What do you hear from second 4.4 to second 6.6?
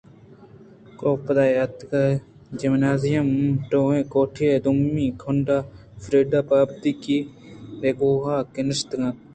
ءِ دومی کنڈ ءَ فریڈا پہ